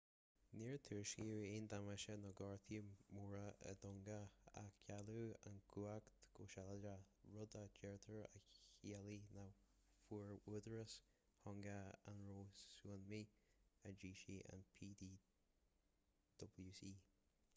[0.59, 4.15] níor tuairiscíodh aon damáiste nó gortuithe móra i dtonga
[4.61, 6.07] ach cailleadh an chumhacht
[6.39, 7.03] go sealadach
[7.35, 8.41] rud a deirtear a
[8.81, 9.59] chiallaigh nach
[10.07, 10.95] bhfuair údaráis
[11.43, 11.75] thonga
[12.13, 13.21] an rabhadh súnámaí
[13.91, 16.85] a d'eisigh an ptwc